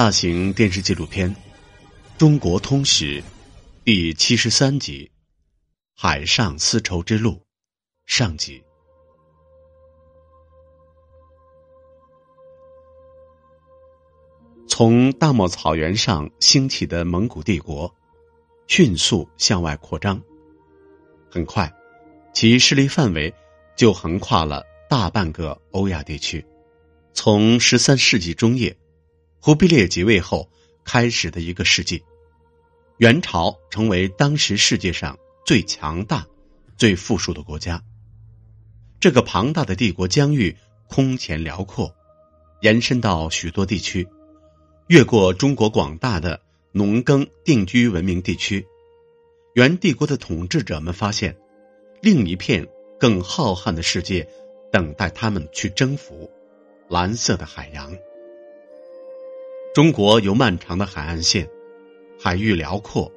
[0.00, 1.28] 大型电视纪录片
[2.16, 3.20] 《中国通史》
[3.84, 5.04] 第七十三集
[5.94, 7.32] 《海上丝绸之路》
[8.06, 8.62] 上集。
[14.66, 17.94] 从大漠草原上兴起的蒙古帝国，
[18.68, 20.18] 迅速向外扩张。
[21.30, 21.70] 很快，
[22.32, 23.30] 其势力范围
[23.76, 26.42] 就横跨了大半个欧亚地区。
[27.12, 28.74] 从十三世纪中叶，
[29.42, 30.50] 忽必烈即位后
[30.84, 32.02] 开始的一个世纪，
[32.98, 36.26] 元朝成为当时世界上最强大、
[36.76, 37.82] 最富庶的国家。
[39.00, 40.54] 这个庞大的帝国疆域
[40.88, 41.94] 空前辽阔，
[42.60, 44.06] 延伸到许多地区。
[44.88, 48.66] 越过中国广大的农耕定居文明地区，
[49.54, 51.38] 元帝国的统治者们发现，
[52.02, 52.68] 另一片
[52.98, 54.28] 更浩瀚的世界
[54.70, 56.30] 等待他们去征服——
[56.90, 57.96] 蓝色的海洋。
[59.72, 61.48] 中国有漫长的海岸线，
[62.18, 63.10] 海域辽阔，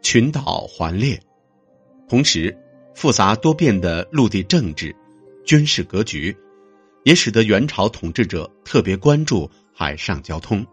[0.00, 1.20] 群岛环列，
[2.08, 2.56] 同时
[2.94, 4.94] 复杂多变的陆地政治、
[5.44, 6.36] 军事格局，
[7.02, 10.64] 也使得元朝统治者特别关注海上交通。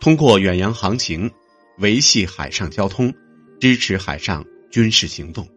[0.00, 1.30] 通过远洋航行，
[1.78, 3.10] 维系海上交通，
[3.58, 5.48] 支持海上军事行动，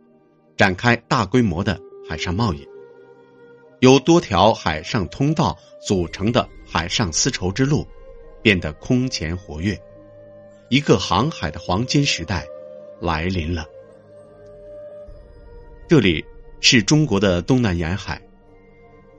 [0.56, 2.66] 展开大规模的海上贸易。
[3.82, 7.86] 由多条海上通道组成的海上丝绸之路，
[8.42, 9.80] 变得空前活跃。
[10.70, 12.46] 一个航海的黄金时代
[13.00, 13.66] 来临了。
[15.88, 16.26] 这里
[16.60, 18.22] 是中国的东南沿海，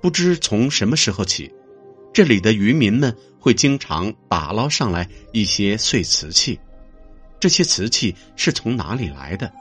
[0.02, 1.50] 不知从什么时候起。
[2.12, 6.58] 这里的渔民们会经常打捞上来一些碎瓷器，
[7.39, 9.52] 这些瓷器是从哪里来的？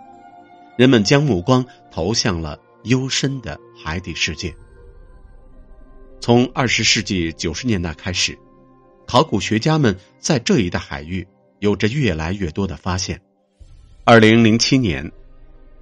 [0.78, 4.54] 人们将目光投向了幽深的海底世界。
[6.20, 8.38] 从二十世纪九十年代开始，
[9.08, 11.26] 考古学家们在这一带海域
[11.60, 13.20] 有着越来越多的发现。
[14.04, 15.10] 二零零七年，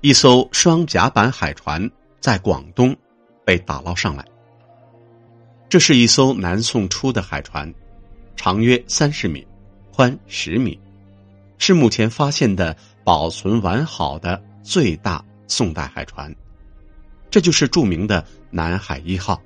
[0.01, 2.95] 一艘双甲板海船在广东
[3.43, 4.23] 被打捞上来。
[5.67, 7.73] 这是一艘南宋初的海船，
[8.35, 9.45] 长约三十米，
[9.91, 10.79] 宽十米，
[11.57, 16.33] 是目前发现的保存完好的最大宋代海船。
[17.31, 19.41] 这就是著名的南海一号，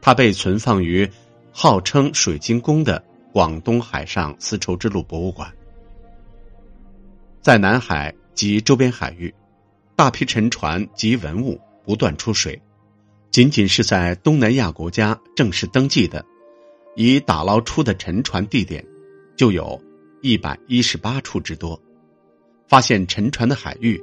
[0.00, 1.08] 它被存放于
[1.52, 3.02] 号称水晶宫的
[3.32, 5.52] 广东海上丝绸之路博物馆。
[7.40, 9.32] 在南海及周边海域，
[9.94, 12.60] 大批沉船及文物不断出水。
[13.30, 16.24] 仅仅是在东南亚国家正式登记的，
[16.96, 18.84] 已打捞出的沉船地点，
[19.36, 19.80] 就有
[20.20, 21.80] 一百一十八处之多。
[22.68, 24.00] 发现沉船的海域，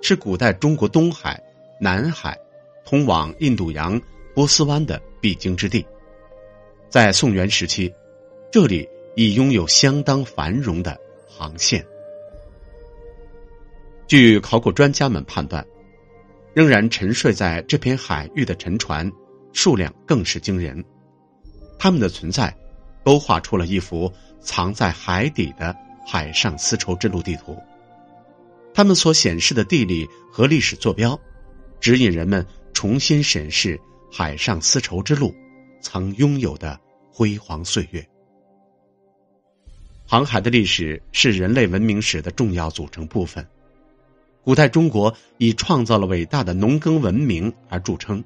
[0.00, 1.42] 是古代中国东海、
[1.80, 2.38] 南海，
[2.84, 4.00] 通往印度洋、
[4.34, 5.84] 波斯湾的必经之地。
[6.88, 7.92] 在宋元时期，
[8.50, 10.98] 这里已拥有相当繁荣的
[11.28, 11.84] 航线。
[14.06, 15.66] 据考古专家们判断。
[16.56, 19.12] 仍然沉睡在这片海域的沉船，
[19.52, 20.82] 数量更是惊人。
[21.78, 22.56] 它们的存在，
[23.04, 24.10] 勾画出了一幅
[24.40, 25.76] 藏在海底的
[26.06, 27.54] 海上丝绸之路地图。
[28.72, 31.20] 它们所显示的地理和历史坐标，
[31.78, 32.42] 指引人们
[32.72, 33.78] 重新审视
[34.10, 35.34] 海上丝绸之路
[35.86, 36.80] 曾拥有的
[37.12, 38.04] 辉煌岁月。
[40.04, 43.46] 航海的历史是人类文明史的重要组成部分。
[44.42, 48.22] 古代中国以创造了伟大的农耕文明而著称。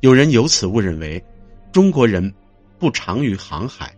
[0.00, 1.22] 有人由此误认为，
[1.70, 2.32] 中国人
[2.78, 3.94] 不长于航海，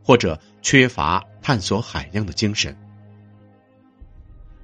[0.00, 2.76] 或者缺乏探索海洋的精神。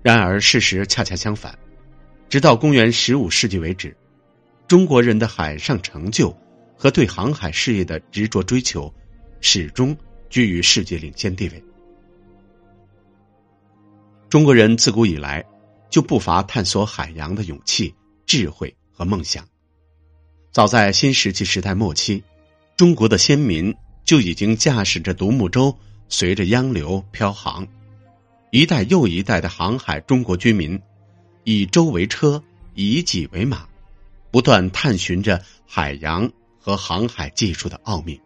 [0.02, 1.58] 然而，事实恰恰相反。
[2.28, 3.96] 直到公元十五世纪为止，
[4.68, 6.36] 中国人的海上成就
[6.76, 8.92] 和对航海事业的执着追求，
[9.40, 9.96] 始终
[10.28, 11.64] 居于世界领先地位。
[14.28, 15.44] 中国人自古以来。
[15.90, 17.94] 就不乏探索海洋的勇气、
[18.26, 19.46] 智慧和梦想。
[20.50, 22.24] 早在新石器时代末期，
[22.76, 23.72] 中国的先民
[24.04, 25.78] 就已经驾驶着独木舟，
[26.08, 27.64] 随着洋流飘航。
[28.50, 30.82] 一代又一代的航海中国居民，
[31.44, 32.42] 以舟为车，
[32.74, 33.68] 以己为马，
[34.32, 36.28] 不断探寻着海洋
[36.64, 38.18] 和航海技术的奥秘。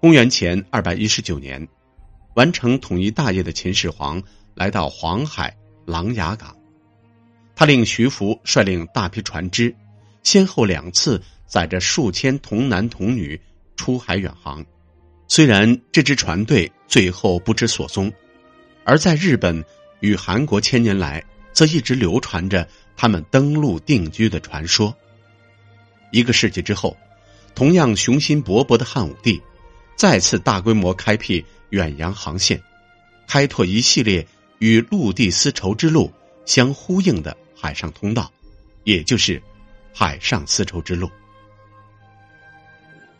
[0.00, 1.68] 公元前二百一十九年，
[2.34, 4.20] 完成统一大业的秦始皇
[4.56, 5.56] 来到黄海。
[5.86, 6.56] 琅琊港，
[7.56, 9.74] 他令徐福率领大批船只，
[10.22, 13.40] 先后两次载着数千童男童女
[13.76, 14.64] 出海远航。
[15.26, 18.12] 虽然这支船队最后不知所踪，
[18.84, 19.64] 而在日本
[20.00, 24.94] 与韩国千年来，则一直流传着他们登陆定居的传说。
[26.10, 26.96] 一个世纪之后，
[27.54, 29.40] 同样雄心勃勃的汉武帝，
[29.96, 32.62] 再次大规模开辟远洋航线，
[33.26, 34.26] 开拓一系列
[34.58, 36.12] 与陆地丝绸之路
[36.44, 38.30] 相呼应的海上通道，
[38.84, 39.42] 也就是
[39.92, 41.10] 海上丝绸之路。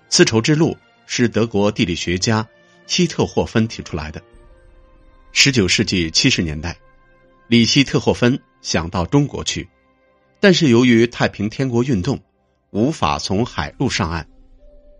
[0.08, 0.76] 丝绸之路
[1.06, 2.46] 是德国地理学家
[2.86, 4.20] 希特霍芬提出来的。
[5.32, 6.76] 十九世纪七十年代，
[7.46, 9.68] 里希特霍芬想到中国去，
[10.40, 12.20] 但是由于太平天国运动，
[12.70, 14.26] 无法从海路上岸。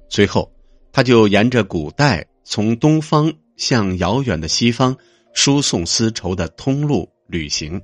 [0.08, 0.52] 随后，
[0.92, 4.96] 他就沿着古代从东方向遥远的西方
[5.32, 7.80] 输送丝绸的通路旅行。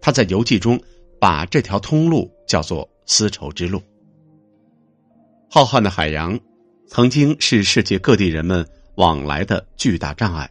[0.00, 0.80] 他在游记中
[1.18, 3.82] 把这条通路叫做丝绸之路。
[5.48, 6.38] 浩瀚的海洋，
[6.86, 8.66] 曾经是世界各地人们
[8.96, 10.50] 往来的巨大障碍。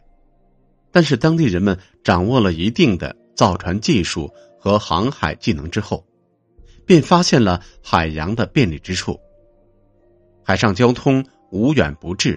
[0.92, 6.04] 但是，当地人们掌握了一定的造船技术和航海技能之后，
[6.90, 9.16] 便发现了海洋的便利之处。
[10.42, 12.36] 海上交通无远不至，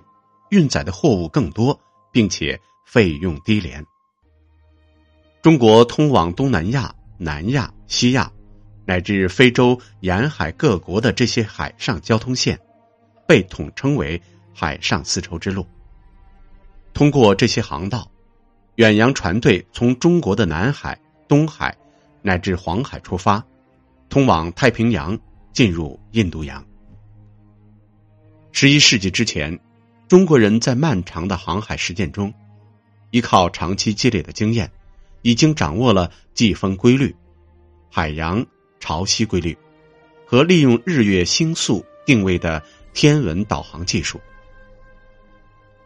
[0.52, 3.84] 运载的货物更多，并且费用低廉。
[5.42, 8.32] 中国通往东南亚、南亚、西亚，
[8.86, 12.60] 乃至非洲沿海各国的这些海上交通线，
[13.28, 14.22] 被统称为
[14.54, 15.66] 海上丝绸之路。
[16.94, 18.08] 通过这些航道。
[18.76, 21.76] 远洋船队从中国的南海、东海
[22.22, 23.44] 乃至黄海出发，
[24.14, 25.18] 通往太平洋，
[25.54, 26.64] 进入印度洋。
[28.52, 29.60] 十一世纪之前，
[30.08, 32.32] 中国人在漫长的航海实践中，
[33.10, 34.72] 依靠长期积累的经验，
[35.24, 37.16] 已经掌握了季风规律、
[37.90, 38.46] 海洋
[38.80, 39.58] 潮汐规律
[40.28, 42.64] 和利用日月星宿定位的
[42.94, 44.22] 天文导航技术。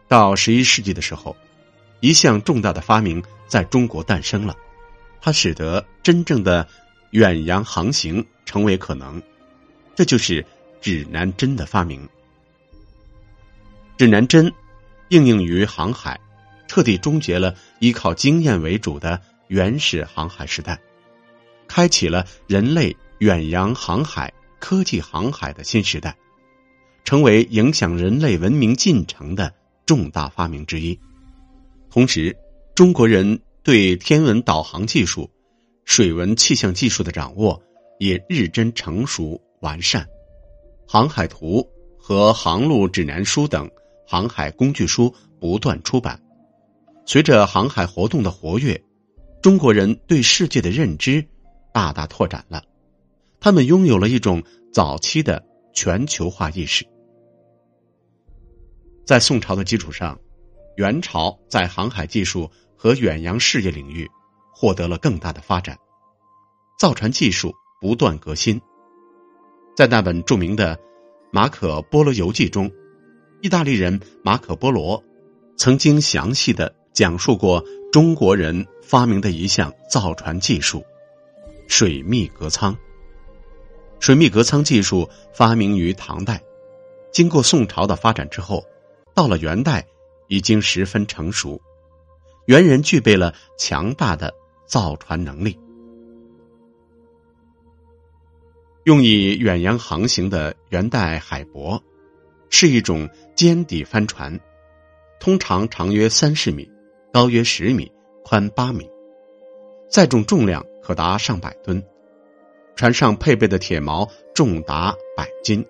[0.06, 1.34] 到十一世纪的时候。
[2.00, 4.54] 一项重大的发明在中国诞生了，
[5.20, 6.68] 它使得真正的
[7.10, 9.22] 远洋航行成为可能。
[9.94, 10.44] 这就是
[10.80, 12.08] 指南针的发明。
[13.96, 14.52] 指南针
[15.08, 16.20] 应用于航海，
[16.68, 20.78] 彻底终结了依靠经验为主的原始航海时代，
[21.66, 26.16] 开启了人类远洋航海、科技航海的新时代，
[27.04, 29.52] 成为影响人类文明进程的
[29.84, 30.96] 重大发明之一。
[31.90, 32.36] 同时，
[32.76, 35.28] 中国人对天文导航技术、
[35.88, 37.60] 水文气象技术的掌握
[37.98, 40.06] 也日臻成熟完善。
[40.86, 41.66] 航海图
[41.98, 43.68] 和航路指南书等
[44.06, 46.22] 航海工具书不断出版。
[47.06, 48.78] 随着航海活动的活跃，
[49.40, 51.26] 中国人对世界的认知
[51.72, 52.62] 大大拓展了。
[53.40, 55.42] 他们拥有了一种早期的
[55.72, 56.86] 全球化意识。
[59.06, 60.16] 在宋朝的基础上。
[60.76, 64.08] 元朝在航海技术和远洋事业领域
[64.60, 65.78] 获得了更大的发展，
[66.80, 68.60] 造船技术不断革新。
[69.76, 70.76] 在那本著名的
[71.30, 72.68] 《马可波罗游记》中，
[73.40, 75.00] 意大利人马可波罗
[75.56, 80.84] 曾经详细的讲述过中国人发明的一项造船技术——
[81.68, 82.76] 水密隔舱。
[84.00, 86.42] 水密隔舱技术发明于唐代，
[87.12, 88.64] 经过宋朝的发展之后，
[89.14, 89.86] 到了元代。
[90.30, 91.58] 已经十分成熟，
[92.44, 94.34] 元人具备了强大的
[94.68, 95.58] 造船能力。
[98.84, 101.82] 用以远洋航行的元代海舶，
[102.50, 104.38] 是一种尖底帆船，
[105.18, 106.70] 通常长约三十米，
[107.12, 107.90] 高约十米，
[108.22, 108.88] 宽八米，
[109.90, 111.82] 载重重量可达上百吨。
[112.76, 115.66] 船上配备的铁锚重达百斤，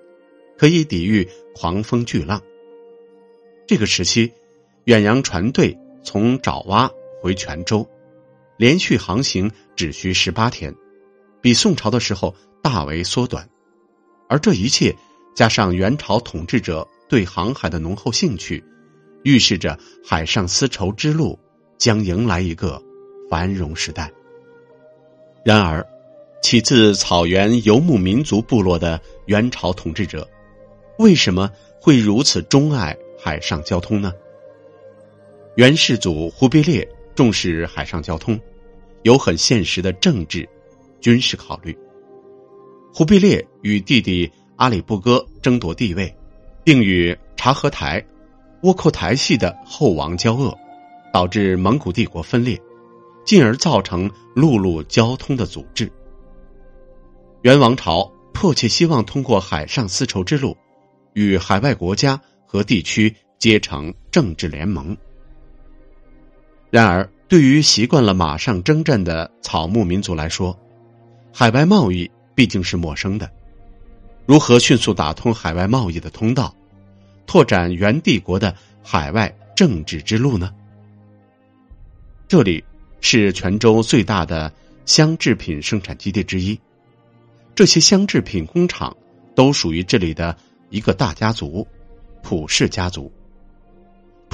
[0.58, 2.42] 可以抵御狂风巨浪。
[3.66, 4.30] 这个时期。
[4.84, 7.86] 远洋船队从爪哇回泉州，
[8.58, 10.74] 连续航行只需十八天，
[11.40, 13.48] 比宋朝的时候大为缩短。
[14.28, 14.94] 而这一切
[15.34, 18.62] 加上元朝统治者对航海的浓厚兴趣，
[19.22, 21.38] 预示着海上丝绸之路
[21.78, 22.82] 将迎来一个
[23.30, 24.10] 繁荣时代。
[25.44, 25.86] 然而，
[26.42, 30.28] 起自草原游牧民族部落的元朝统治者，
[30.98, 31.48] 为什么
[31.80, 34.12] 会如此钟爱海上交通呢？
[35.54, 36.86] 元世祖忽必烈
[37.18, 38.40] 重视海上交通，
[39.02, 40.48] 有很现实的政治、
[41.00, 41.76] 军事考虑。
[42.94, 46.16] 忽必烈与弟弟阿里不哥争夺帝位，
[46.62, 48.00] 并与察合台、
[48.62, 50.56] 窝阔台系的后王交恶，
[51.12, 52.56] 导致蒙古帝国分裂，
[53.24, 55.90] 进而造成陆路交通的阻滞。
[57.42, 60.56] 元王朝迫切希望通过海上丝绸之路，
[61.14, 64.96] 与海外国家和地区结成政治联盟。
[66.70, 70.58] 然而，对于习惯了马上征战的草木民族来说，
[71.32, 73.30] 海外贸易毕竟是陌生的。
[74.26, 76.54] 如何迅速打通海外贸易的通道，
[77.26, 80.54] 拓展元帝国的海外政治之路呢？
[82.28, 82.62] 这里
[83.00, 84.52] 是泉州最大的
[84.84, 86.60] 香制品生产基地之一，
[87.54, 88.94] 这些香制品工厂
[89.34, 90.36] 都属于这里的
[90.68, 91.66] 一个大家族——
[92.22, 93.10] 普氏家族。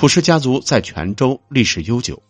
[0.05, 2.23] 普氏家族在泉州历史悠久，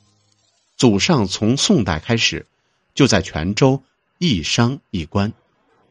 [0.76, 2.46] 祖上从宋代开始
[2.94, 3.82] 就在泉州
[4.18, 5.32] 一商一官，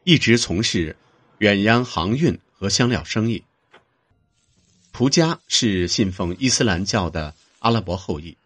[0.02, 0.96] 一直从事
[1.36, 3.44] 远洋航运和香料生意。
[4.92, 8.38] 蒲家是信奉伊斯兰教的阿拉伯后裔，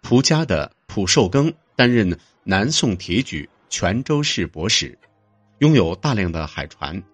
[0.00, 4.98] 蒲家的蒲寿庚担任南宋提举泉州市博使，
[5.58, 7.04] 拥有大量的海船，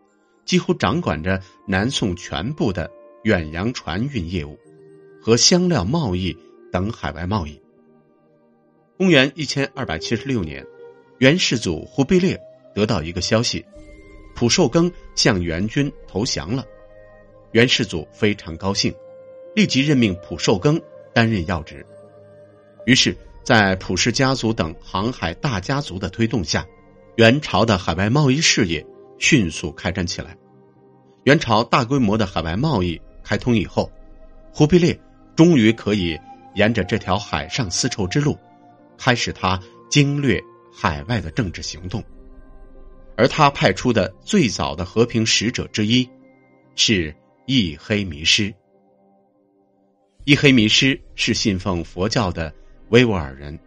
[0.47, 2.91] 几乎掌管着南宋全部的
[3.25, 4.59] 远洋船运业务。
[5.25, 6.37] 和香料贸易
[6.71, 7.59] 等海外贸易。
[8.99, 10.63] 公元一千二百七十六年，
[11.17, 12.39] 元世祖忽必烈
[12.75, 13.65] 得到一个消息，
[14.35, 16.67] 蒲寿庚向元军投降了。
[17.53, 18.95] 元世祖非常高兴，
[19.57, 20.79] 立即任命蒲寿庚
[21.15, 21.87] 担任要职。
[22.85, 26.67] 于是，在蒲氏家族等航海大家族的推动下，
[27.17, 28.87] 元朝的海外贸易事业
[29.19, 30.37] 迅速开展起来。
[31.23, 33.91] 元朝大规模的海外贸易开通以后，
[34.53, 35.01] 忽必烈。
[35.37, 36.19] 终于可以
[36.55, 38.39] 沿着这条海上丝绸之路，
[38.97, 39.61] 开始他
[39.91, 40.41] 经略
[40.73, 42.03] 海外的政治行动。
[43.17, 46.09] 而他派出的最早的和平使者之一，
[46.75, 47.15] 是
[47.47, 48.53] 一黑迷失。
[50.25, 52.53] 一黑迷失是信奉佛教的
[52.89, 53.59] 维吾尔人，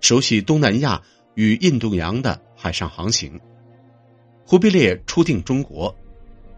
[0.00, 1.00] 熟悉东南亚
[1.34, 3.38] 与印度洋的海上航行。
[4.44, 5.94] 忽必烈初定中国，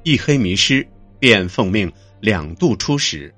[0.03, 0.87] 一黑迷失
[1.19, 3.35] 便奉命两度出使。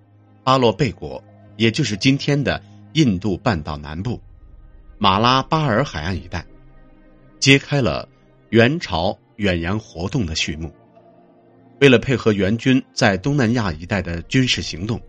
[0.46, 1.20] 阿洛贝国，
[1.56, 2.62] 也就是今天的
[2.92, 4.20] 印度半岛南部
[4.96, 6.46] 马拉巴尔海岸一带，
[7.40, 8.08] 揭开了
[8.50, 10.72] 元朝远洋活动的序幕。
[11.80, 15.00] 为了配合元军在东南亚一带的军事行动，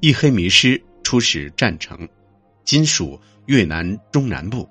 [0.00, 2.08] 一黑迷失出使占城，
[2.64, 4.66] 今属越南中南部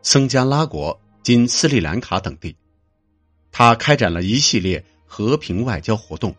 [0.00, 2.56] 僧加拉国（今斯里兰卡）等地。
[3.52, 6.34] 他开展了一系列和平外交活动。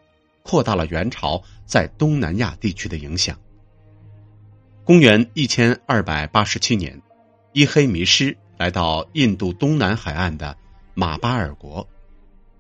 [0.46, 3.36] 扩大了元朝在东南亚地区的影响。
[4.84, 7.02] 公元一千二百八十七年，
[7.52, 10.56] 伊黑迷失来到印度东南海岸的
[10.94, 11.86] 马巴尔国。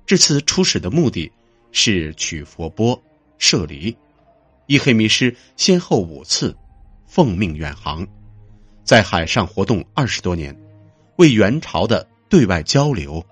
[0.08, 1.32] 这次出使的目的
[1.72, 3.00] 是取佛钵、
[3.38, 3.96] 舍离。
[4.66, 6.58] 伊黑迷失先后五次
[7.06, 8.08] 奉命远航，
[8.84, 10.60] 在海上活动二十多年，
[11.18, 13.24] 为元朝的对外交流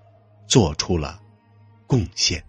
[0.45, 1.19] 做出了
[1.88, 2.43] 贡献。